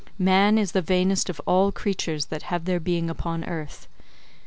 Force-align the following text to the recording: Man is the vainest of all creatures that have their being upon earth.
Man 0.17 0.57
is 0.57 0.71
the 0.71 0.81
vainest 0.81 1.29
of 1.29 1.39
all 1.45 1.71
creatures 1.71 2.25
that 2.33 2.41
have 2.49 2.65
their 2.65 2.79
being 2.79 3.07
upon 3.07 3.43
earth. 3.43 3.87